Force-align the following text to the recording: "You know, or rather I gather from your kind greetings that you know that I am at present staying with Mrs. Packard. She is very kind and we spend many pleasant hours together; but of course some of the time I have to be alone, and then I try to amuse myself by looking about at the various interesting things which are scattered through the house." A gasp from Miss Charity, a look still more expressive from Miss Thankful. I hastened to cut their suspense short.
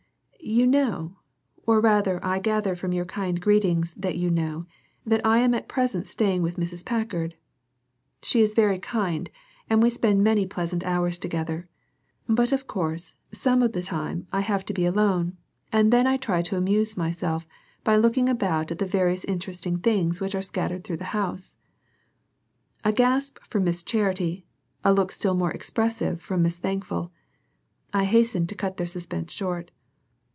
"You 0.43 0.65
know, 0.65 1.17
or 1.67 1.79
rather 1.79 2.19
I 2.25 2.39
gather 2.39 2.75
from 2.75 2.91
your 2.91 3.05
kind 3.05 3.39
greetings 3.39 3.93
that 3.93 4.17
you 4.17 4.29
know 4.31 4.65
that 5.05 5.23
I 5.25 5.37
am 5.37 5.53
at 5.53 5.69
present 5.69 6.07
staying 6.07 6.41
with 6.41 6.57
Mrs. 6.57 6.83
Packard. 6.83 7.35
She 8.23 8.41
is 8.41 8.55
very 8.55 8.79
kind 8.79 9.29
and 9.69 9.81
we 9.83 9.89
spend 9.91 10.23
many 10.23 10.47
pleasant 10.47 10.83
hours 10.83 11.19
together; 11.19 11.63
but 12.27 12.51
of 12.51 12.65
course 12.67 13.13
some 13.31 13.61
of 13.61 13.73
the 13.73 13.83
time 13.83 14.27
I 14.33 14.41
have 14.41 14.65
to 14.65 14.73
be 14.73 14.83
alone, 14.85 15.37
and 15.71 15.93
then 15.93 16.07
I 16.07 16.17
try 16.17 16.41
to 16.41 16.57
amuse 16.57 16.97
myself 16.97 17.47
by 17.83 17.95
looking 17.95 18.27
about 18.27 18.71
at 18.71 18.79
the 18.79 18.85
various 18.87 19.23
interesting 19.23 19.77
things 19.77 20.19
which 20.19 20.35
are 20.35 20.41
scattered 20.41 20.83
through 20.83 20.97
the 20.97 21.15
house." 21.15 21.55
A 22.83 22.91
gasp 22.91 23.37
from 23.47 23.63
Miss 23.63 23.83
Charity, 23.83 24.47
a 24.83 24.91
look 24.91 25.11
still 25.11 25.35
more 25.35 25.51
expressive 25.51 26.19
from 26.19 26.41
Miss 26.41 26.57
Thankful. 26.57 27.11
I 27.93 28.03
hastened 28.05 28.49
to 28.49 28.55
cut 28.55 28.75
their 28.77 28.87
suspense 28.87 29.31
short. 29.31 29.69